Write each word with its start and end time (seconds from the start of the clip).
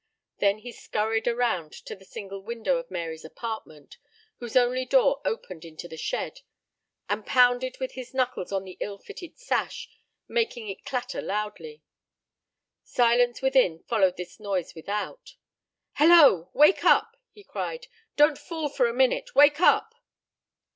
Then 0.39 0.57
he 0.57 0.71
skurried 0.71 1.27
around 1.27 1.71
to 1.73 1.95
the 1.95 2.05
single 2.05 2.41
window 2.41 2.77
of 2.77 2.89
Mary's 2.89 3.23
apartment, 3.23 3.99
whose 4.39 4.55
only 4.55 4.83
door 4.83 5.21
opened 5.23 5.63
into 5.63 5.87
the 5.87 5.95
shed, 5.95 6.39
and 7.07 7.23
pounded 7.23 7.77
with 7.79 7.91
his 7.91 8.11
knuckles 8.11 8.51
on 8.51 8.63
the 8.63 8.77
ill 8.79 8.97
fitted 8.97 9.37
sash, 9.37 9.87
making 10.27 10.67
it 10.69 10.85
clatter 10.85 11.21
loudly. 11.21 11.83
Silence 12.83 13.43
within 13.43 13.83
followed 13.83 14.17
this 14.17 14.39
noise 14.39 14.73
without. 14.73 15.35
"Hello! 15.93 16.49
Wake 16.51 16.83
up!" 16.83 17.15
he 17.29 17.43
cried. 17.43 17.85
"Don't 18.15 18.39
fool 18.39 18.69
for 18.69 18.87
a 18.87 18.93
minute. 18.95 19.35
Wake 19.35 19.59
up!" 19.61 19.93